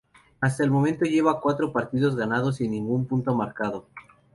[0.39, 3.85] Hasta el momento lleva cuatro partidos jugados y ningún punto marcado.